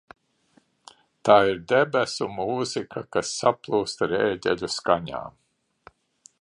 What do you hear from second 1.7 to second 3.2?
debesu mūzika,